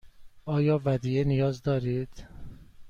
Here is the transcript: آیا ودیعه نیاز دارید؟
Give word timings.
آیا 0.45 0.79
ودیعه 0.85 1.23
نیاز 1.23 1.61
دارید؟ 1.63 2.27